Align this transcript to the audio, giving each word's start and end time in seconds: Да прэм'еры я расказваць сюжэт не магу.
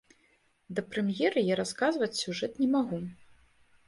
Да 0.77 0.83
прэм'еры 0.93 1.43
я 1.53 1.57
расказваць 1.59 2.07
сюжэт 2.21 2.57
не 2.63 2.71
магу. 2.77 2.99